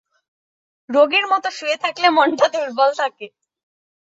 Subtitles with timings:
[0.89, 3.27] রোগীর মতো শুয়ে থাকলে মনটা দুর্বল থাকে।